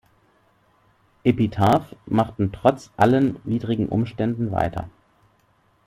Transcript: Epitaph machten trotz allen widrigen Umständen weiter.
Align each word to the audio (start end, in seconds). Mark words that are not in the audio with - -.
Epitaph 1.23 1.95
machten 2.07 2.51
trotz 2.51 2.89
allen 2.97 3.37
widrigen 3.43 3.87
Umständen 3.87 4.51
weiter. 4.51 4.89